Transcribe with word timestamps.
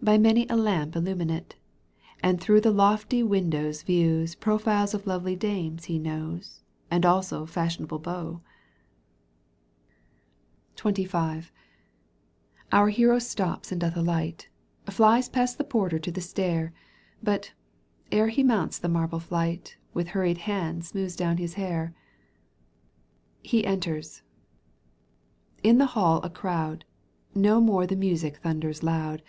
By 0.00 0.18
many 0.18 0.46
a 0.46 0.54
lamp 0.54 0.94
illuminate. 0.94 1.56
And 2.22 2.40
through 2.40 2.60
the 2.60 2.70
lofty 2.70 3.24
windows 3.24 3.82
views 3.82 4.36
Profiles 4.36 4.94
of 4.94 5.04
lovely 5.04 5.34
dames 5.34 5.86
he 5.86 5.98
knows 5.98 6.62
And 6.92 7.04
also 7.04 7.44
fashionable 7.44 7.98
beaux. 7.98 8.40
XXV. 10.76 11.50
Our 12.70 12.88
hero 12.90 13.18
stops 13.18 13.72
and 13.72 13.80
doth 13.80 13.96
alight, 13.96 14.48
Flies 14.88 15.28
past 15.28 15.58
the 15.58 15.64
porter 15.64 15.98
to 15.98 16.12
the 16.12 16.20
stair, 16.20 16.72
Digitized 17.20 17.24
by 17.24 17.32
VjOOQ 17.32 17.34
1С 17.34 17.34
<f^ 17.34 17.34
16 17.34 17.34
EUGENE 17.34 17.40
ON^GUINE. 17.40 17.42
canto 17.42 17.86
i. 17.96 18.14
But, 18.14 18.16
ere 18.16 18.28
he 18.28 18.42
mounts 18.44 18.78
the 18.78 18.88
marble 18.88 19.18
flight, 19.18 19.76
With 19.92 20.08
hurried 20.10 20.38
hand 20.38 20.84
smooths 20.84 21.16
down 21.16 21.38
his 21.38 21.54
hair. 21.54 21.92
He 23.42 23.64
enters: 23.66 24.22
in 25.64 25.78
the 25.78 25.86
hall 25.98 26.20
a 26.22 26.30
crowd, 26.30 26.84
N^o 27.34 27.60
more 27.60 27.88
the 27.88 27.96
music 27.96 28.36
thunders 28.36 28.84
loud. 28.84 29.20